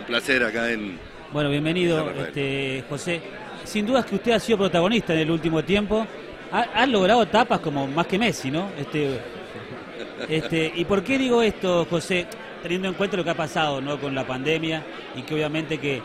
Un 0.00 0.06
placer 0.06 0.42
acá 0.42 0.72
en... 0.72 0.98
Bueno, 1.30 1.50
bienvenido, 1.50 2.10
este, 2.10 2.82
José. 2.88 3.20
Sin 3.64 3.84
duda 3.84 4.00
es 4.00 4.06
que 4.06 4.14
usted 4.14 4.32
ha 4.32 4.40
sido 4.40 4.56
protagonista 4.56 5.12
en 5.12 5.20
el 5.20 5.30
último 5.30 5.62
tiempo. 5.62 6.06
Ha, 6.50 6.86
logrado 6.86 7.28
tapas 7.28 7.60
como 7.60 7.86
más 7.86 8.06
que 8.06 8.18
Messi, 8.18 8.50
¿no? 8.50 8.70
Este, 8.78 9.20
este, 10.26 10.72
¿Y 10.74 10.86
por 10.86 11.04
qué 11.04 11.18
digo 11.18 11.42
esto, 11.42 11.86
José? 11.88 12.26
Teniendo 12.62 12.88
en 12.88 12.94
cuenta 12.94 13.18
lo 13.18 13.22
que 13.22 13.30
ha 13.30 13.36
pasado 13.36 13.80
¿no? 13.82 14.00
con 14.00 14.14
la 14.14 14.26
pandemia 14.26 14.82
y 15.14 15.22
que 15.22 15.34
obviamente 15.34 15.78
que 15.78 15.96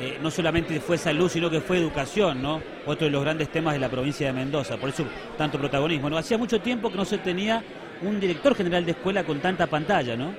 eh, 0.00 0.18
no 0.22 0.30
solamente 0.30 0.78
fue 0.78 0.96
salud, 0.96 1.28
sino 1.28 1.50
que 1.50 1.60
fue 1.60 1.76
educación, 1.76 2.40
¿no? 2.40 2.62
Otro 2.86 3.06
de 3.06 3.10
los 3.10 3.22
grandes 3.22 3.50
temas 3.50 3.74
de 3.74 3.80
la 3.80 3.88
provincia 3.88 4.28
de 4.28 4.32
Mendoza, 4.32 4.76
por 4.76 4.90
eso 4.90 5.04
tanto 5.36 5.58
protagonismo. 5.58 6.08
¿no? 6.08 6.16
Hacía 6.16 6.38
mucho 6.38 6.60
tiempo 6.60 6.88
que 6.88 6.96
no 6.96 7.04
se 7.04 7.18
tenía 7.18 7.62
un 8.00 8.20
director 8.20 8.54
general 8.54 8.86
de 8.86 8.92
escuela 8.92 9.24
con 9.24 9.40
tanta 9.40 9.66
pantalla, 9.66 10.16
¿no? 10.16 10.32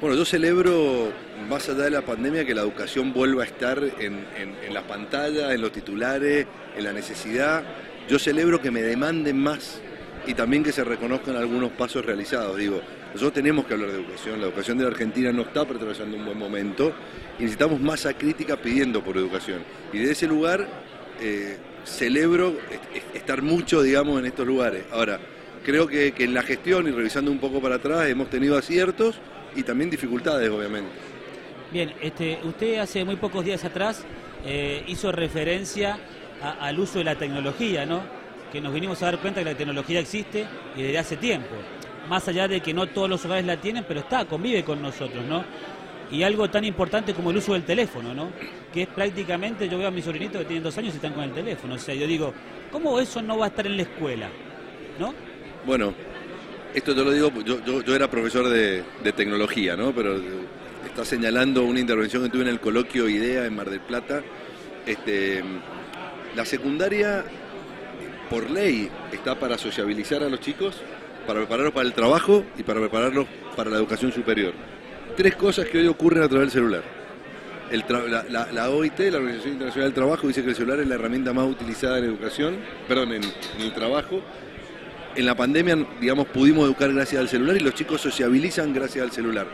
Bueno, 0.00 0.14
yo 0.14 0.24
celebro, 0.24 1.12
más 1.48 1.68
allá 1.68 1.82
de 1.82 1.90
la 1.90 2.02
pandemia, 2.02 2.44
que 2.44 2.54
la 2.54 2.60
educación 2.60 3.12
vuelva 3.12 3.42
a 3.42 3.46
estar 3.46 3.82
en, 3.98 4.72
la 4.72 4.86
pantalla, 4.86 5.52
en 5.52 5.60
los 5.60 5.72
titulares, 5.72 6.46
en 6.76 6.84
la 6.84 6.92
necesidad. 6.92 7.64
Yo 8.08 8.20
celebro 8.20 8.62
que 8.62 8.70
me 8.70 8.80
demanden 8.80 9.36
más 9.42 9.80
y 10.24 10.34
también 10.34 10.62
que 10.62 10.70
se 10.70 10.84
reconozcan 10.84 11.34
algunos 11.34 11.72
pasos 11.72 12.06
realizados. 12.06 12.56
Digo, 12.56 12.80
nosotros 13.08 13.32
tenemos 13.32 13.66
que 13.66 13.74
hablar 13.74 13.90
de 13.90 13.96
educación. 13.96 14.40
La 14.40 14.46
educación 14.46 14.78
de 14.78 14.84
la 14.84 14.90
Argentina 14.90 15.32
no 15.32 15.42
está 15.42 15.62
atravesando 15.62 16.16
un 16.16 16.24
buen 16.24 16.38
momento 16.38 16.92
y 17.36 17.42
necesitamos 17.42 17.80
masa 17.80 18.16
crítica 18.16 18.56
pidiendo 18.56 19.02
por 19.02 19.16
educación. 19.16 19.64
Y 19.92 19.98
de 19.98 20.12
ese 20.12 20.28
lugar 20.28 20.64
eh, 21.20 21.56
celebro 21.84 22.54
estar 23.14 23.42
mucho, 23.42 23.82
digamos, 23.82 24.20
en 24.20 24.26
estos 24.26 24.46
lugares. 24.46 24.84
Ahora, 24.92 25.18
creo 25.64 25.88
que 25.88 26.14
en 26.16 26.34
la 26.34 26.44
gestión 26.44 26.86
y 26.86 26.92
revisando 26.92 27.32
un 27.32 27.40
poco 27.40 27.60
para 27.60 27.74
atrás 27.76 28.08
hemos 28.08 28.30
tenido 28.30 28.56
aciertos 28.56 29.20
y 29.54 29.62
también 29.62 29.90
dificultades, 29.90 30.50
obviamente. 30.50 30.90
Bien, 31.72 31.92
este, 32.00 32.38
usted 32.44 32.78
hace 32.78 33.04
muy 33.04 33.16
pocos 33.16 33.44
días 33.44 33.64
atrás 33.64 34.04
eh, 34.44 34.84
hizo 34.86 35.12
referencia 35.12 35.98
al 36.60 36.78
uso 36.78 36.98
de 36.98 37.04
la 37.04 37.16
tecnología, 37.16 37.84
¿no? 37.84 38.00
Que 38.52 38.60
nos 38.60 38.72
vinimos 38.72 39.02
a 39.02 39.06
dar 39.06 39.18
cuenta 39.18 39.40
que 39.40 39.50
la 39.50 39.56
tecnología 39.56 40.00
existe 40.00 40.46
y 40.76 40.82
desde 40.82 40.98
hace 40.98 41.16
tiempo. 41.16 41.54
Más 42.08 42.26
allá 42.28 42.48
de 42.48 42.60
que 42.60 42.72
no 42.72 42.86
todos 42.86 43.10
los 43.10 43.24
hogares 43.26 43.44
la 43.44 43.58
tienen, 43.58 43.84
pero 43.86 44.00
está, 44.00 44.24
convive 44.24 44.64
con 44.64 44.80
nosotros, 44.80 45.24
¿no? 45.26 45.44
Y 46.10 46.22
algo 46.22 46.48
tan 46.48 46.64
importante 46.64 47.12
como 47.12 47.30
el 47.30 47.36
uso 47.36 47.52
del 47.52 47.64
teléfono, 47.64 48.14
¿no? 48.14 48.30
Que 48.72 48.82
es 48.82 48.88
prácticamente, 48.88 49.68
yo 49.68 49.76
veo 49.76 49.88
a 49.88 49.90
mis 49.90 50.04
sobrinitos 50.04 50.40
que 50.40 50.46
tienen 50.46 50.62
dos 50.62 50.78
años 50.78 50.94
y 50.94 50.96
están 50.96 51.12
con 51.12 51.24
el 51.24 51.32
teléfono. 51.32 51.74
O 51.74 51.78
sea, 51.78 51.94
yo 51.94 52.06
digo, 52.06 52.32
¿cómo 52.72 52.98
eso 52.98 53.20
no 53.20 53.36
va 53.36 53.46
a 53.46 53.48
estar 53.48 53.66
en 53.66 53.76
la 53.76 53.82
escuela? 53.82 54.30
¿No? 54.98 55.12
Bueno, 55.66 55.92
esto 56.74 56.94
te 56.94 57.04
lo 57.04 57.10
digo, 57.10 57.32
yo, 57.42 57.82
yo, 57.82 57.94
era 57.94 58.10
profesor 58.10 58.48
de, 58.48 58.82
tecnología, 59.16 59.76
¿no? 59.76 59.92
Pero 59.92 60.20
está 60.86 61.04
señalando 61.04 61.64
una 61.64 61.80
intervención 61.80 62.22
que 62.22 62.28
tuve 62.28 62.42
en 62.42 62.48
el 62.48 62.60
coloquio 62.60 63.08
IDEA 63.08 63.46
en 63.46 63.56
Mar 63.56 63.70
del 63.70 63.80
Plata. 63.80 64.22
Este, 64.86 65.42
la 66.36 66.44
secundaria, 66.44 67.24
por 68.30 68.50
ley, 68.50 68.90
está 69.12 69.38
para 69.38 69.56
sociabilizar 69.56 70.22
a 70.22 70.28
los 70.28 70.40
chicos, 70.40 70.76
para 71.26 71.40
prepararlos 71.40 71.72
para 71.72 71.86
el 71.86 71.94
trabajo 71.94 72.44
y 72.56 72.62
para 72.62 72.80
prepararlos 72.80 73.26
para 73.56 73.70
la 73.70 73.76
educación 73.76 74.12
superior. 74.12 74.52
Tres 75.16 75.36
cosas 75.36 75.66
que 75.66 75.78
hoy 75.78 75.86
ocurren 75.86 76.22
a 76.22 76.28
través 76.28 76.52
del 76.52 76.62
celular. 76.62 76.82
la, 78.52 78.70
OIT, 78.70 78.98
la 78.98 79.18
Organización 79.18 79.54
Internacional 79.54 79.88
del 79.88 79.94
Trabajo, 79.94 80.26
dice 80.26 80.42
que 80.42 80.50
el 80.50 80.56
celular 80.56 80.80
es 80.80 80.86
la 80.86 80.94
herramienta 80.94 81.32
más 81.32 81.46
utilizada 81.46 81.98
en 81.98 82.04
educación, 82.04 82.56
perdón, 82.86 83.12
en 83.12 83.22
el 83.60 83.72
trabajo 83.74 84.22
en 85.14 85.26
la 85.26 85.34
pandemia, 85.34 85.86
digamos, 86.00 86.26
pudimos 86.26 86.64
educar 86.66 86.92
gracias 86.92 87.20
al 87.20 87.28
celular 87.28 87.56
y 87.56 87.60
los 87.60 87.74
chicos 87.74 88.00
sociabilizan 88.00 88.72
gracias 88.72 89.04
al 89.04 89.12
celular. 89.12 89.46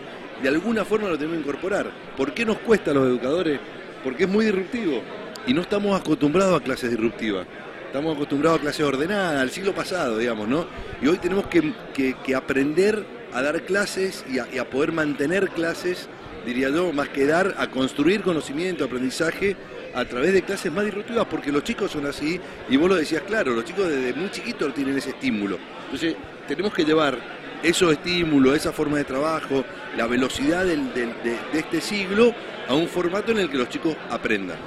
De 0.43 0.49
alguna 0.49 0.85
forma 0.85 1.09
lo 1.09 1.17
tenemos 1.17 1.37
que 1.37 1.49
incorporar. 1.49 1.91
¿Por 2.17 2.35
qué 2.35 2.45
nos 2.45 2.59
cuesta 2.59 2.91
a 2.91 2.95
los 2.95 3.07
educadores? 3.07 3.59
Porque 4.03 4.25
es 4.25 4.29
muy 4.29 4.45
disruptivo 4.45 5.01
y 5.47 5.55
no 5.55 5.63
estamos 5.63 5.99
acostumbrados 5.99 6.61
a 6.61 6.65
clases 6.65 6.91
disruptivas. 6.91 7.47
Estamos 7.87 8.17
acostumbrados 8.17 8.59
a 8.59 8.63
clases 8.63 8.85
ordenadas, 8.85 9.41
al 9.41 9.51
siglo 9.51 9.73
pasado, 9.73 10.19
digamos, 10.19 10.49
¿no? 10.49 10.67
Y 11.01 11.07
hoy 11.07 11.19
tenemos 11.19 11.47
que, 11.47 12.35
aprender 12.35 13.05
a 13.33 13.41
dar 13.41 13.63
clases 13.63 14.25
y 14.29 14.39
a, 14.39 14.49
y 14.53 14.59
a 14.59 14.69
poder 14.69 14.93
mantener 14.93 15.49
clases, 15.51 16.09
diría 16.45 16.71
yo, 16.71 16.93
más 16.93 17.09
que 17.09 17.25
dar, 17.25 17.55
a 17.57 17.69
construir 17.71 18.23
conocimiento, 18.23 18.85
aprendizaje 18.85 19.57
a 19.95 20.05
través 20.05 20.33
de 20.33 20.43
clases 20.43 20.73
más 20.73 20.85
disruptivas, 20.85 21.27
porque 21.31 21.53
los 21.53 21.63
chicos 21.63 21.91
son 21.91 22.07
así, 22.07 22.41
y 22.69 22.77
vos 22.77 22.89
lo 22.89 22.97
decías 22.97 23.23
claro, 23.23 23.53
los 23.53 23.65
chicos 23.65 23.89
desde 23.89 24.13
muy 24.15 24.31
chiquitos 24.31 24.75
tienen 24.75 24.99
ese 24.99 25.11
estímulo. 25.11 25.59
Entonces, 25.85 26.17
tenemos 26.49 26.75
que 26.75 26.85
llevar 26.85 27.17
esos 27.63 27.93
estímulos, 27.93 28.57
esa 28.57 28.73
forma 28.73 28.99
de 28.99 29.05
trabajo, 29.05 29.65
la 29.97 30.07
velocidad 30.07 30.65
de, 30.65 31.09
este 31.53 31.81
siglo 31.81 32.35
a 32.69 32.75
un 32.75 32.89
formato 32.89 33.33
en 33.33 33.39
el 33.39 33.51
que 33.51 33.57
los 33.57 33.69
chicos 33.69 33.97
aprendan. 34.11 34.59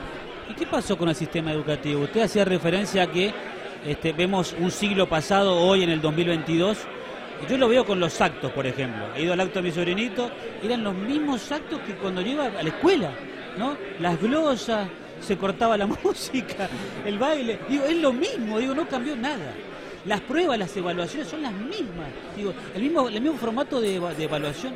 ¿Y 0.50 0.54
qué 0.54 0.66
pasó 0.66 0.98
con 0.98 1.10
el 1.10 1.16
sistema 1.16 1.52
educativo? 1.52 2.02
Usted 2.02 2.22
hacía 2.22 2.46
referencia 2.46 3.04
a 3.04 3.08
que 3.12 3.34
este, 3.86 4.14
vemos 4.14 4.56
un 4.58 4.72
siglo 4.72 5.08
pasado 5.08 5.58
hoy 5.58 5.84
en 5.84 5.90
el 5.90 6.02
2022. 6.02 6.78
Yo 7.48 7.58
lo 7.58 7.70
veo 7.70 7.86
con 7.86 8.00
los 8.00 8.20
actos, 8.20 8.52
por 8.52 8.66
ejemplo. 8.66 9.14
He 9.16 9.24
ido 9.24 9.34
al 9.34 9.42
acto 9.42 9.60
de 9.60 9.64
mi 9.64 9.72
sobrinito, 9.72 10.32
eran 10.64 10.84
los 10.84 10.96
mismos 10.96 11.52
actos 11.52 11.80
que 11.82 11.94
cuando 11.96 12.22
yo 12.22 12.32
iba 12.32 12.46
a 12.46 12.64
la 12.64 12.70
escuela, 12.70 13.12
¿no? 13.58 13.78
Las 14.00 14.20
glosas, 14.20 14.88
se 15.22 15.38
cortaba 15.38 15.78
la 15.78 15.88
música, 16.04 16.70
el 17.06 17.18
baile. 17.18 17.60
Digo, 17.70 17.86
es 17.86 17.98
lo 17.98 18.14
mismo, 18.14 18.60
digo, 18.60 18.74
no 18.74 18.88
cambió 18.88 19.16
nada. 19.16 19.54
Las 20.06 20.22
pruebas, 20.22 20.58
las 20.58 20.76
evaluaciones 20.78 21.28
son 21.28 21.42
las 21.42 21.54
mismas. 21.54 22.08
Digo, 22.36 22.54
el 22.74 22.82
mismo, 22.82 23.10
el 23.10 23.22
mismo 23.22 23.38
formato 23.38 23.82
de, 23.82 23.96
evaluación. 23.96 24.74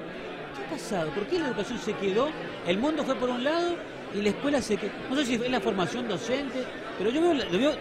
¿Qué 0.56 0.66
ha 0.66 0.69
pasado? 0.69 1.09
¿Por 1.12 1.25
qué 1.28 1.40
la 1.40 1.47
educación 1.47 1.79
se 1.79 1.94
quedó? 1.94 2.29
El 2.68 2.78
mundo 2.78 3.03
fue 3.03 3.16
por 3.16 3.29
un 3.29 3.44
lado 3.44 3.75
y 4.13 4.22
la 4.22 4.29
escuela 4.29 4.62
se 4.62 4.78
quedó. 4.78 4.91
No 5.09 5.16
sé 5.16 5.25
si 5.25 5.34
es 5.35 5.50
la 5.50 5.62
formación 5.62 6.07
docente, 6.07 6.63
pero 6.97 7.09
yo 7.12 7.22
veo, 7.22 7.73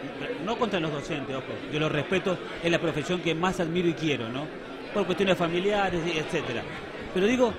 no 0.45 0.57
contra 0.57 0.79
los 0.79 0.93
docentes, 0.93 1.35
ojo, 1.35 1.47
yo 1.73 1.81
lo 1.81 1.89
respeto, 1.89 2.39
es 2.63 2.71
la 2.71 2.79
profesión 2.79 3.21
que 3.21 3.35
más 3.35 3.59
admiro 3.59 3.89
y 3.89 3.95
quiero, 3.95 4.29
¿no? 4.29 4.47
Por 4.95 5.07
cuestiones 5.07 5.37
familiares, 5.37 6.01
etcétera. 6.07 6.63
Pero 7.13 7.27
digo, 7.27 7.53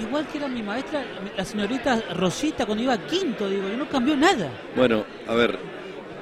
igual 0.00 0.26
que 0.26 0.38
era 0.38 0.48
mi 0.48 0.62
maestra, 0.62 1.04
la 1.36 1.44
señorita 1.44 2.02
Rosita 2.14 2.66
cuando 2.66 2.84
iba 2.84 2.94
a 2.94 3.06
quinto, 3.06 3.48
digo, 3.48 3.68
y 3.72 3.76
no 3.76 3.88
cambió 3.88 4.16
nada. 4.16 4.50
Bueno, 4.76 5.04
a 5.26 5.34
ver, 5.34 5.58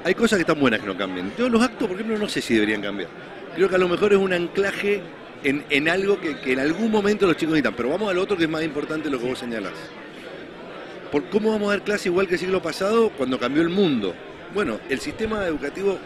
hay 0.05 0.15
cosas 0.15 0.37
que 0.37 0.43
están 0.43 0.61
buenas 0.61 0.81
que 0.81 0.87
no 0.87 0.97
cambien. 0.97 1.33
Yo 1.39 1.49
los 1.49 1.63
actos, 1.63 1.89
por 1.89 1.97
ejemplo, 1.97 2.19
no 2.19 2.29
sé 2.29 2.41
si 2.41 2.55
deberían 2.55 2.83
cambiar. 2.83 3.09
Creo 3.55 3.69
que 3.69 3.75
a 3.75 3.79
lo 3.79 3.89
mejor 3.89 4.13
es 4.13 4.19
un 4.19 4.33
anclaje 4.33 5.03
en, 5.45 5.89
algo 5.89 6.21
que, 6.21 6.37
en 6.53 6.59
algún 6.59 6.91
momento 6.91 7.27
los 7.27 7.37
chicos 7.37 7.53
necesitan. 7.53 7.75
Pero 7.75 7.91
vamos 7.91 8.11
al 8.11 8.19
otro 8.19 8.37
que 8.37 8.45
es 8.45 8.51
más 8.51 8.63
importante 8.63 9.11
lo 9.11 9.19
que 9.19 9.27
vos 9.27 9.39
señalás. 9.39 9.75
¿Por 11.11 11.25
cómo 11.25 11.51
vamos 11.51 11.69
a 11.69 11.77
dar 11.77 11.85
clase 11.85 12.09
igual 12.09 12.27
que 12.27 12.35
el 12.35 12.41
siglo 12.41 12.63
pasado 12.63 13.11
cuando 13.11 13.39
cambió 13.39 13.63
el 13.63 13.69
mundo? 13.69 14.15
Bueno, 14.55 14.81
el 14.89 15.01
sistema 15.01 15.47
educativo 15.47 15.99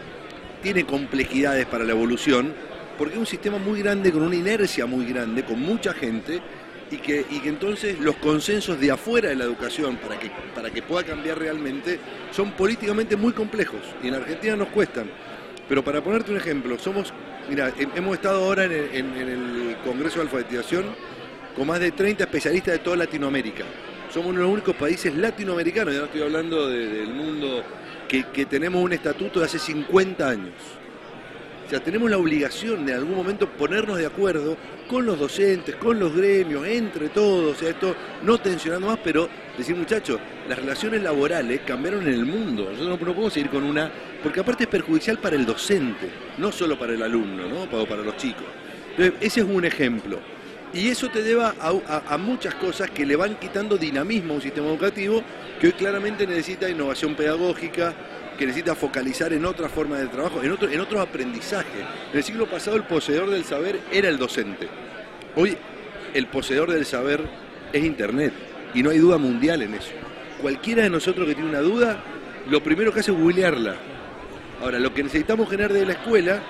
tiene 0.61 0.85
complejidades 0.85 1.65
para 1.65 1.85
la 1.85 1.91
evolución 1.91 2.53
porque 2.97 3.13
es 3.13 3.19
un 3.19 3.25
sistema 3.25 3.57
muy 3.57 3.79
grande, 3.81 4.11
con 4.11 4.23
una 4.23 4.35
inercia 4.35 4.85
muy 4.85 5.05
grande, 5.05 5.43
con 5.43 5.61
mucha 5.61 5.93
gente 5.93 6.41
y 6.89 6.97
que, 6.97 7.25
y 7.29 7.39
que 7.39 7.49
entonces 7.49 7.99
los 7.99 8.15
consensos 8.17 8.79
de 8.79 8.91
afuera 8.91 9.29
de 9.29 9.35
la 9.35 9.43
educación 9.43 9.97
para 9.97 10.17
que, 10.19 10.31
para 10.55 10.69
que 10.71 10.81
pueda 10.81 11.03
cambiar 11.03 11.37
realmente 11.39 11.99
son 12.31 12.51
políticamente 12.51 13.15
muy 13.15 13.33
complejos 13.33 13.81
y 14.01 14.07
en 14.07 14.15
Argentina 14.15 14.55
nos 14.55 14.69
cuestan. 14.69 15.09
Pero 15.67 15.83
para 15.83 16.01
ponerte 16.01 16.31
un 16.31 16.37
ejemplo, 16.37 16.79
somos, 16.79 17.13
mira, 17.49 17.73
hemos 17.77 18.15
estado 18.15 18.45
ahora 18.45 18.65
en 18.65 18.73
el, 18.73 19.77
Congreso 19.83 20.17
de 20.17 20.23
Alfabetización 20.23 20.85
con 21.55 21.67
más 21.67 21.79
de 21.79 21.91
30 21.91 22.23
especialistas 22.23 22.73
de 22.73 22.79
toda 22.79 22.97
Latinoamérica. 22.97 23.63
Somos 24.11 24.29
uno 24.29 24.39
de 24.39 24.43
los 24.45 24.53
únicos 24.53 24.75
países 24.75 25.15
latinoamericanos, 25.15 25.93
ya 25.93 25.99
no 25.99 26.05
estoy 26.05 26.21
hablando 26.21 26.67
del 26.67 27.09
mundo, 27.09 27.63
que, 28.07 28.25
que 28.33 28.45
tenemos 28.45 28.81
un 28.81 28.93
estatuto 28.93 29.39
de 29.39 29.45
hace 29.45 29.59
50 29.59 30.27
años. 30.27 30.53
O 31.67 31.69
sea, 31.69 31.81
tenemos 31.81 32.09
la 32.09 32.17
obligación 32.17 32.85
de 32.85 32.93
en 32.93 32.99
algún 32.99 33.15
momento 33.17 33.45
ponernos 33.49 33.97
de 33.97 34.05
acuerdo 34.05 34.55
con 34.87 35.05
los 35.05 35.19
docentes, 35.19 35.75
con 35.75 35.99
los 35.99 36.15
gremios, 36.15 36.65
entre 36.65 37.09
todos, 37.09 37.57
o 37.57 37.59
sea, 37.59 37.71
esto 37.71 37.93
no 38.23 38.37
tensionando 38.37 38.87
más, 38.87 38.99
pero 39.03 39.27
decir, 39.57 39.75
muchachos, 39.75 40.17
las 40.47 40.57
relaciones 40.57 41.03
laborales 41.03 41.59
cambiaron 41.67 42.07
en 42.07 42.13
el 42.13 42.25
mundo. 42.25 42.69
Nosotros 42.71 42.87
no, 42.87 42.97
podemos 42.97 43.33
seguir 43.33 43.49
con 43.49 43.65
una, 43.65 43.91
porque 44.23 44.39
aparte 44.39 44.63
es 44.63 44.69
perjudicial 44.69 45.17
para 45.17 45.35
el 45.35 45.45
docente, 45.45 46.09
no 46.37 46.53
solo 46.53 46.79
para 46.79 46.93
el 46.93 47.03
alumno, 47.03 47.45
¿no? 47.49 47.69
Para, 47.69 48.01
los 48.01 48.15
chicos. 48.15 48.45
Entonces, 48.91 49.15
ese 49.19 49.41
es 49.41 49.45
un 49.45 49.65
ejemplo. 49.65 50.19
Y 50.73 50.89
eso 50.89 51.09
te 51.09 51.23
lleva 51.23 51.55
a, 51.59 52.17
muchas 52.17 52.55
cosas 52.55 52.89
que 52.91 53.05
le 53.05 53.15
van 53.15 53.35
quitando 53.39 53.77
dinamismo 53.77 54.33
a 54.33 54.35
un 54.35 54.41
sistema 54.41 54.67
educativo 54.67 55.23
que 55.59 55.67
hoy 55.67 55.73
claramente 55.73 56.27
necesita 56.27 56.69
innovación 56.69 57.15
pedagógica, 57.15 57.93
que 58.37 58.45
necesita 58.45 58.75
focalizar 58.75 59.33
en 59.33 59.45
otra 59.45 59.69
forma 59.69 59.97
de 59.97 60.07
trabajo, 60.07 60.43
en, 60.43 60.51
otro, 60.51 60.69
en 60.69 60.79
otros 60.79 61.01
aprendizajes. 61.01 61.81
En 62.11 62.17
el 62.17 62.23
siglo 62.23 62.47
pasado 62.47 62.75
el 62.75 62.83
poseedor 62.83 63.29
del 63.29 63.45
saber 63.45 63.79
era 63.91 64.09
el 64.09 64.17
docente. 64.17 64.67
Hoy 65.35 65.57
el 66.13 66.27
poseedor 66.27 66.71
del 66.71 66.85
saber 66.85 67.21
es 67.71 67.83
Internet 67.83 68.33
y 68.73 68.83
no 68.83 68.89
hay 68.89 68.97
duda 68.97 69.17
mundial 69.17 69.61
en 69.61 69.73
eso. 69.73 69.91
Cualquiera 70.41 70.83
de 70.83 70.89
nosotros 70.89 71.27
que 71.27 71.33
tiene 71.33 71.49
una 71.49 71.61
duda, 71.61 72.03
lo 72.49 72.61
primero 72.61 72.93
que 72.93 72.99
hace 72.99 73.11
es 73.11 73.17
googlearla. 73.17 73.75
Ahora, 74.61 74.79
lo 74.79 74.93
que 74.93 75.03
necesitamos 75.03 75.49
generar 75.49 75.71
de 75.71 75.85
la 75.85 75.93
escuela 75.93 76.41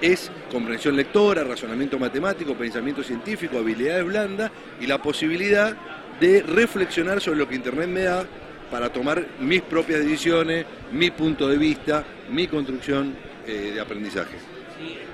es 0.00 0.30
comprensión 0.50 0.96
lectora, 0.96 1.44
razonamiento 1.44 1.98
matemático, 1.98 2.54
pensamiento 2.54 3.02
científico, 3.02 3.58
habilidades 3.58 4.04
blandas 4.04 4.50
y 4.80 4.86
la 4.86 5.00
posibilidad 5.00 5.76
de 6.20 6.42
reflexionar 6.42 7.20
sobre 7.20 7.38
lo 7.38 7.48
que 7.48 7.56
Internet 7.56 7.88
me 7.88 8.02
da 8.02 8.24
para 8.70 8.90
tomar 8.90 9.26
mis 9.40 9.62
propias 9.62 10.00
decisiones, 10.00 10.66
mi 10.92 11.10
punto 11.10 11.48
de 11.48 11.56
vista, 11.56 12.04
mi 12.30 12.46
construcción 12.46 13.14
eh, 13.46 13.72
de 13.74 13.80
aprendizaje. 13.80 14.36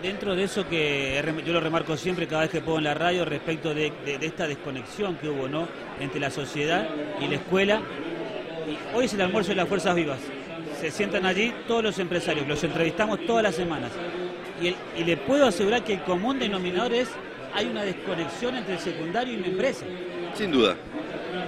Dentro 0.02 0.34
de 0.34 0.44
eso 0.44 0.66
que 0.66 1.22
yo 1.44 1.52
lo 1.52 1.60
remarco 1.60 1.96
siempre 1.96 2.26
cada 2.26 2.42
vez 2.42 2.50
que 2.50 2.60
pongo 2.60 2.78
en 2.78 2.84
la 2.84 2.94
radio 2.94 3.24
respecto 3.24 3.74
de, 3.74 3.92
esta 4.20 4.46
desconexión 4.46 5.16
que 5.16 5.28
hubo 5.28 5.46
¿no? 5.46 5.68
entre 6.00 6.20
la 6.20 6.30
sociedad 6.30 6.88
y 7.20 7.28
la 7.28 7.34
escuela, 7.34 7.82
hoy 8.94 9.04
es 9.04 9.14
el 9.14 9.20
almuerzo 9.20 9.50
de 9.50 9.56
las 9.56 9.68
fuerzas 9.68 9.94
vivas. 9.94 10.20
Se 10.80 10.90
sientan 10.90 11.26
allí 11.26 11.52
todos 11.68 11.82
los 11.82 11.98
empresarios, 11.98 12.48
los 12.48 12.64
entrevistamos 12.64 13.26
todas 13.26 13.42
las 13.42 13.54
semanas. 13.54 13.92
Y, 14.60 14.74
y 15.00 15.04
le 15.04 15.16
puedo 15.16 15.46
asegurar 15.46 15.82
que 15.84 15.94
el 15.94 16.02
común 16.02 16.38
denominador 16.38 16.92
es 16.92 17.08
hay 17.54 17.66
una 17.66 17.82
desconexión 17.82 18.56
entre 18.56 18.74
el 18.74 18.80
secundario 18.80 19.34
y 19.34 19.38
la 19.38 19.46
empresa. 19.46 19.84
Sin 20.34 20.52
duda. 20.52 20.76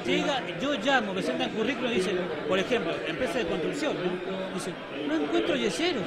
Llega, 0.04 0.42
yo 0.60 0.74
llamo, 0.74 1.14
me 1.14 1.22
sientan 1.22 1.50
currículum 1.50 1.92
y 1.92 1.96
dicen, 1.96 2.18
por 2.48 2.58
ejemplo, 2.58 2.92
empresa 3.06 3.38
de 3.38 3.46
construcción, 3.46 3.94
¿no? 3.94 4.54
Dicen, 4.54 4.74
no 5.06 5.14
encuentro 5.14 5.56
yeseros, 5.56 6.02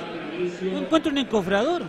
no 0.61 0.79
encuentro 0.79 1.11
un 1.11 1.17
encofrador. 1.17 1.83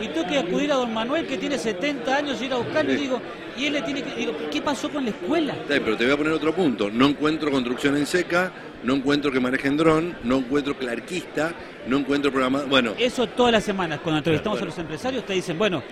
Y 0.00 0.08
tengo 0.08 0.28
que 0.28 0.38
acudir 0.38 0.70
a 0.72 0.76
don 0.76 0.92
Manuel 0.94 1.26
que 1.26 1.36
tiene 1.36 1.58
70 1.58 2.16
años 2.16 2.40
y 2.40 2.44
ir 2.44 2.52
a 2.52 2.56
buscarlo 2.56 2.92
y 2.92 2.96
digo, 2.96 3.20
y 3.56 3.66
él 3.66 3.72
le 3.72 3.82
tiene 3.82 4.02
que. 4.02 4.14
Digo, 4.14 4.32
¿qué 4.50 4.62
pasó 4.62 4.88
con 4.90 5.04
la 5.04 5.10
escuela? 5.10 5.54
pero 5.66 5.96
te 5.96 6.04
voy 6.04 6.14
a 6.14 6.16
poner 6.16 6.32
otro 6.32 6.54
punto. 6.54 6.90
No 6.90 7.06
encuentro 7.06 7.50
construcción 7.50 7.96
en 7.96 8.06
seca, 8.06 8.52
no 8.84 8.94
encuentro 8.94 9.32
que 9.32 9.40
manejen 9.40 9.76
dron, 9.76 10.16
no 10.22 10.36
encuentro 10.36 10.76
clarquista, 10.76 11.52
no 11.86 11.98
encuentro 11.98 12.30
programa. 12.30 12.62
Bueno. 12.62 12.94
Eso 12.98 13.26
todas 13.26 13.52
las 13.52 13.64
semanas, 13.64 14.00
cuando 14.02 14.18
entrevistamos 14.18 14.62
a 14.62 14.64
los 14.64 14.78
empresarios, 14.78 15.26
te 15.26 15.32
dicen, 15.32 15.58
bueno, 15.58 15.82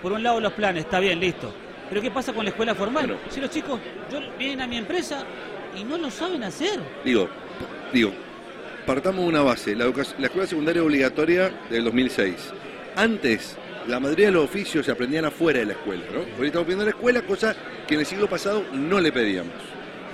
por 0.00 0.12
un 0.12 0.22
lado 0.22 0.40
los 0.40 0.52
planes, 0.52 0.84
está 0.84 1.00
bien, 1.00 1.18
listo. 1.18 1.52
Pero 1.88 2.00
¿qué 2.00 2.10
pasa 2.10 2.32
con 2.32 2.44
la 2.44 2.50
escuela 2.50 2.74
formal? 2.74 3.18
Si 3.30 3.40
los 3.40 3.50
chicos 3.50 3.80
vienen 4.38 4.60
a 4.60 4.66
mi 4.66 4.76
empresa 4.76 5.24
y 5.76 5.84
no 5.84 5.96
lo 5.96 6.10
saben 6.10 6.44
hacer. 6.44 6.78
Digo, 7.04 7.28
digo, 7.92 8.12
partamos 8.86 9.22
de 9.22 9.28
una 9.28 9.42
base. 9.42 9.74
La, 9.74 9.86
la 9.86 10.26
escuela 10.26 10.46
secundaria 10.46 10.82
obligatoria 10.82 11.50
del 11.70 11.84
2006. 11.84 12.52
Antes, 12.98 13.56
la 13.86 14.00
mayoría 14.00 14.26
de 14.26 14.32
los 14.32 14.44
oficios 14.44 14.84
se 14.84 14.90
aprendían 14.90 15.24
afuera 15.24 15.60
de 15.60 15.66
la 15.66 15.74
escuela, 15.74 16.02
¿no? 16.12 16.18
Hoy 16.36 16.48
estamos 16.48 16.66
pidiendo 16.66 16.84
la 16.84 16.90
escuela, 16.90 17.22
cosa 17.22 17.54
que 17.86 17.94
en 17.94 18.00
el 18.00 18.06
siglo 18.06 18.28
pasado 18.28 18.64
no 18.72 19.00
le 19.00 19.12
pedíamos. 19.12 19.52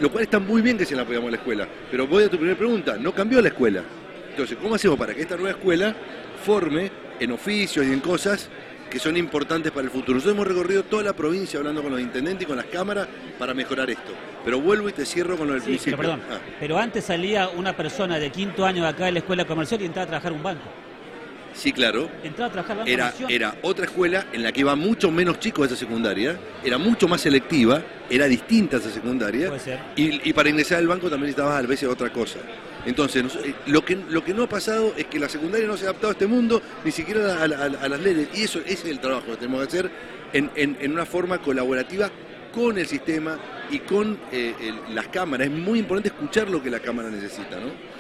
Lo 0.01 0.13
cual 0.13 0.25
está 0.25 0.39
muy 0.39 0.61
bien 0.61 0.77
que 0.77 0.85
se 0.85 0.95
la 0.95 1.07
pedíamos 1.07 1.29
a 1.29 1.31
la 1.31 1.37
escuela. 1.39 1.67
Pero 1.91 2.07
voy 2.07 2.25
a 2.25 2.29
tu 2.29 2.37
primera 2.37 2.59
pregunta, 2.59 2.99
no 2.99 3.15
cambió 3.15 3.41
la 3.41 3.49
escuela. 3.49 3.83
Entonces, 4.29 4.59
¿cómo 4.61 4.75
hacemos 4.75 4.99
para 4.99 5.15
que 5.15 5.23
esta 5.23 5.35
nueva 5.35 5.53
escuela 5.53 5.97
forme 6.45 6.93
en 7.19 7.33
oficios 7.33 7.87
y 7.87 7.91
en 7.91 8.01
cosas 8.01 8.51
que 8.91 8.99
son 8.99 9.17
importantes 9.17 9.73
para 9.73 9.87
el 9.87 9.91
futuro. 9.91 10.17
Nosotros 10.17 10.35
hemos 10.35 10.47
recorrido 10.47 10.83
toda 10.83 11.05
la 11.05 11.15
provincia 11.15 11.59
hablando 11.59 11.83
con 11.83 11.91
los 11.91 12.03
intendentes 12.03 12.43
y 12.43 12.47
con 12.47 12.59
las 12.59 12.67
cámaras 12.67 13.09
para 13.39 13.55
mejorar 13.55 13.89
esto. 13.89 14.13
Pero 14.45 14.61
vuelvo 14.61 14.91
y 14.91 14.93
te 14.93 15.07
cierro 15.07 15.39
con 15.39 15.47
lo 15.47 15.55
del 15.55 15.63
principio. 15.63 15.97
Pero, 15.97 16.11
perdón, 16.11 16.27
ah. 16.31 16.39
pero 16.61 16.79
antes 16.79 17.05
salía 17.05 17.49
una 17.49 17.75
persona 17.75 18.19
de 18.19 18.31
quinto 18.31 18.67
año 18.67 18.83
de 18.83 18.89
acá 18.91 19.07
de 19.07 19.13
la 19.13 19.19
escuela 19.21 19.47
comercial 19.47 19.81
y 19.81 19.87
entraba 19.87 20.05
a 20.05 20.09
trabajar 20.09 20.33
un 20.33 20.43
banco. 20.43 20.84
Sí, 21.65 21.73
claro. 21.73 22.11
Entraba 22.23 22.49
a 22.49 22.53
trabajar 22.53 22.77
banco 22.77 22.91
era, 22.91 23.15
era 23.27 23.57
otra 23.63 23.87
escuela 23.87 24.27
en 24.35 24.43
la 24.43 24.53
que 24.53 24.61
iba 24.61 24.77
mucho 24.77 25.11
menos 25.11 25.41
chicos 25.41 25.67
de 25.67 25.75
esa 25.75 25.87
secundaria, 25.87 26.39
era 26.63 26.77
mucho 26.77 27.09
más 27.09 27.23
selectiva, 27.23 27.83
era 28.11 28.27
distinta 28.27 28.77
esa 28.77 28.91
secundaria. 28.91 29.49
Puede 29.49 29.61
ser. 29.61 29.81
Y, 29.97 30.29
y 30.29 30.35
para 30.35 30.51
ingresar 30.51 30.77
al 30.77 30.89
banco 30.89 31.09
también 31.09 31.29
necesitabas 31.29 31.65
a 31.65 31.67
veces 31.67 31.89
otra 31.89 32.13
cosa. 32.13 32.39
Entonces, 32.85 33.25
eh, 33.37 33.55
lo 33.65 33.83
que, 33.83 33.97
lo 33.97 34.23
que 34.23 34.35
no 34.35 34.43
ha 34.43 34.47
pasado 34.47 34.93
es 34.95 35.07
que 35.07 35.19
la 35.19 35.31
secundaria 35.31 35.67
no 35.67 35.79
se 35.79 35.87
ha 35.87 35.89
adaptado 35.89 36.11
a 36.11 36.13
este 36.13 36.27
mundo, 36.27 36.61
ni 36.85 36.91
siquiera 36.91 37.43
a, 37.43 37.49
las 37.49 38.01
leyes. 38.01 38.29
Y 38.35 38.43
eso 38.43 38.59
ese 38.59 38.73
es 38.73 38.85
el 38.85 39.01
trabajo 39.01 39.29
que 39.29 39.37
tenemos 39.37 39.67
que 39.67 39.69
hacer 39.69 39.91
en, 40.35 40.93
una 40.93 41.07
forma 41.07 41.39
colaborativa 41.39 42.11
con 42.53 42.77
el 42.77 42.87
sistema 42.87 43.39
y 43.71 43.79
con 43.79 44.19
eh, 44.31 44.55
las 44.93 45.09
cámaras. 45.09 45.47
Es 45.47 45.53
muy 45.55 45.79
importante 45.79 46.11
escuchar 46.11 46.51
lo 46.51 46.63
que 46.63 46.69
la 46.69 46.81
cámara 46.81 47.09
necesita, 47.09 47.59
¿no? 47.59 47.94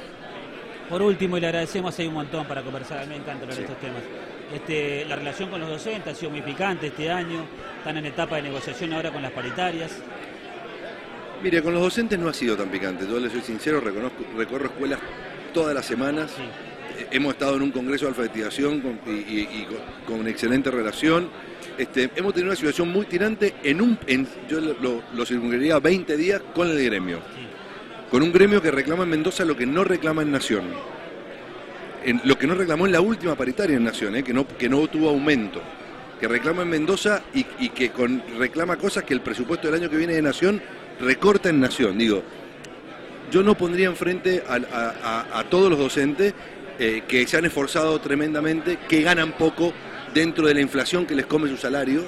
Por 0.88 1.00
último, 1.02 1.36
y 1.36 1.40
le 1.40 1.46
agradecemos, 1.46 1.98
hay 1.98 2.06
un 2.06 2.14
montón 2.14 2.46
para 2.46 2.62
conversar, 2.62 2.98
a 2.98 3.02
mí 3.02 3.08
me 3.08 3.16
encanta 3.16 3.42
hablar 3.42 3.56
de 3.56 3.62
estos 3.62 3.80
temas. 3.80 4.02
Este, 4.52 5.04
la 5.06 5.16
relación 5.16 5.48
con 5.48 5.60
los 5.60 5.68
docentes 5.68 6.12
ha 6.12 6.16
sido 6.16 6.30
muy 6.30 6.42
picante 6.42 6.88
este 6.88 7.10
año, 7.10 7.46
están 7.78 7.96
en 7.96 8.06
etapa 8.06 8.36
de 8.36 8.42
negociación 8.42 8.92
ahora 8.92 9.10
con 9.10 9.22
las 9.22 9.32
paritarias. 9.32 9.92
Mire, 11.42 11.62
con 11.62 11.72
los 11.72 11.82
docentes 11.82 12.18
no 12.18 12.28
ha 12.28 12.34
sido 12.34 12.56
tan 12.56 12.68
picante, 12.68 13.06
yo 13.08 13.18
les 13.18 13.32
soy 13.32 13.40
sincero, 13.40 13.80
reconozco, 13.80 14.24
recorro 14.36 14.66
escuelas 14.66 15.00
todas 15.52 15.74
las 15.74 15.86
semanas. 15.86 16.32
Eh, 16.98 17.08
hemos 17.12 17.32
estado 17.32 17.56
en 17.56 17.62
un 17.62 17.70
congreso 17.70 18.04
de 18.04 18.10
alfabetización 18.10 19.00
y, 19.06 19.66
con, 20.06 20.20
una 20.20 20.30
excelente 20.30 20.70
relación. 20.70 21.30
Este, 21.78 22.10
hemos 22.14 22.34
tenido 22.34 22.50
una 22.50 22.56
situación 22.56 22.90
muy 22.90 23.06
tirante 23.06 23.54
en 23.62 23.80
un, 23.80 23.98
yo 24.48 24.60
lo, 24.60 25.02
lo 25.12 25.80
20 25.80 26.16
días 26.16 26.42
con 26.54 26.70
el 26.70 26.84
gremio. 26.84 27.20
Con 28.14 28.22
un 28.22 28.32
gremio 28.32 28.62
que 28.62 28.70
reclama 28.70 29.02
en 29.02 29.10
Mendoza 29.10 29.44
lo 29.44 29.56
que 29.56 29.66
no 29.66 29.82
reclama 29.82 30.22
en 30.22 30.30
Nación. 30.30 30.66
En, 32.04 32.20
lo 32.22 32.38
que 32.38 32.46
no 32.46 32.54
reclamó 32.54 32.86
en 32.86 32.92
la 32.92 33.00
última 33.00 33.34
paritaria 33.34 33.76
en 33.76 33.82
Nación, 33.82 34.14
eh, 34.14 34.22
que, 34.22 34.32
no, 34.32 34.46
que 34.46 34.68
no 34.68 34.86
tuvo 34.86 35.08
aumento. 35.08 35.60
Que 36.20 36.28
reclama 36.28 36.62
en 36.62 36.68
Mendoza 36.68 37.24
y, 37.34 37.42
que 37.70 37.90
con, 37.90 38.22
reclama 38.38 38.76
cosas 38.76 39.02
que 39.02 39.14
el 39.14 39.20
presupuesto 39.20 39.66
del 39.66 39.80
año 39.80 39.90
que 39.90 39.96
viene 39.96 40.12
de 40.12 40.22
Nación 40.22 40.62
recorta 41.00 41.48
en 41.48 41.58
Nación. 41.58 41.98
Digo, 41.98 42.22
yo 43.32 43.42
no 43.42 43.56
pondría 43.56 43.88
enfrente 43.88 44.44
a, 44.46 45.40
a, 45.40 45.44
todos 45.50 45.68
los 45.68 45.80
docentes 45.80 46.34
eh, 46.78 47.02
que 47.08 47.26
se 47.26 47.36
han 47.36 47.46
esforzado 47.46 48.00
tremendamente, 48.00 48.78
que 48.88 49.02
ganan 49.02 49.32
poco 49.32 49.72
dentro 50.14 50.46
de 50.46 50.54
la 50.54 50.60
inflación 50.60 51.04
que 51.04 51.16
les 51.16 51.26
come 51.26 51.48
su 51.48 51.56
salario. 51.56 52.04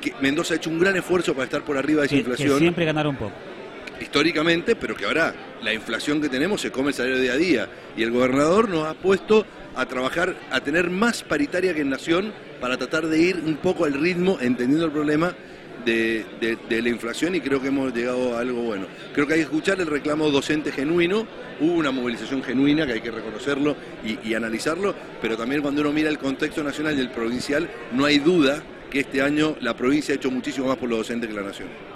Que 0.00 0.14
Mendoza 0.22 0.54
ha 0.54 0.56
hecho 0.56 0.70
un 0.70 0.78
gran 0.78 0.96
esfuerzo 0.96 1.34
para 1.34 1.44
estar 1.44 1.60
por 1.60 1.76
arriba 1.76 2.00
de 2.00 2.06
esa 2.06 2.16
inflación. 2.16 2.54
Que 2.54 2.58
siempre 2.58 2.86
ganaron 2.86 3.16
poco. 3.16 3.34
Históricamente, 4.00 4.76
pero 4.76 4.94
que 4.94 5.04
ahora 5.04 5.34
la 5.62 5.72
inflación 5.72 6.20
que 6.20 6.28
tenemos 6.28 6.60
se 6.60 6.70
come 6.70 6.88
el 6.88 6.94
salario 6.94 7.18
día 7.18 7.32
a 7.32 7.36
día. 7.36 7.68
Y 7.96 8.02
el 8.02 8.10
gobernador 8.10 8.68
nos 8.68 8.86
ha 8.86 8.94
puesto 8.94 9.46
a 9.74 9.86
trabajar, 9.86 10.36
a 10.50 10.60
tener 10.60 10.90
más 10.90 11.22
paritaria 11.22 11.74
que 11.74 11.82
en 11.82 11.90
Nación 11.90 12.32
para 12.60 12.76
tratar 12.76 13.06
de 13.06 13.18
ir 13.18 13.36
un 13.44 13.56
poco 13.56 13.84
al 13.84 13.94
ritmo, 13.94 14.38
entendiendo 14.40 14.86
el 14.86 14.92
problema 14.92 15.34
de, 15.84 16.58
la 16.68 16.88
inflación 16.88 17.34
y 17.34 17.40
creo 17.40 17.60
que 17.60 17.68
hemos 17.68 17.94
llegado 17.94 18.36
a 18.36 18.40
algo 18.40 18.62
bueno. 18.62 18.86
Creo 19.14 19.26
que 19.26 19.34
hay 19.34 19.40
que 19.40 19.44
escuchar 19.44 19.80
el 19.80 19.86
reclamo 19.86 20.30
docente 20.30 20.72
genuino, 20.72 21.26
hubo 21.60 21.74
una 21.74 21.90
movilización 21.90 22.42
genuina 22.42 22.86
que 22.86 22.94
hay 22.94 23.00
que 23.00 23.10
reconocerlo 23.10 23.76
y, 24.04 24.28
y 24.28 24.34
analizarlo, 24.34 24.94
pero 25.22 25.36
también 25.36 25.62
cuando 25.62 25.82
uno 25.82 25.92
mira 25.92 26.08
el 26.08 26.18
contexto 26.18 26.64
nacional 26.64 26.98
y 26.98 27.00
el 27.00 27.10
provincial, 27.10 27.68
no 27.92 28.04
hay 28.04 28.18
duda 28.18 28.62
que 28.90 29.00
este 29.00 29.22
año 29.22 29.56
la 29.60 29.76
provincia 29.76 30.14
ha 30.14 30.16
hecho 30.16 30.30
muchísimo 30.30 30.66
más 30.66 30.76
por 30.76 30.88
los 30.88 30.98
docentes 30.98 31.28
que 31.28 31.36
la 31.36 31.42
nación. 31.42 31.68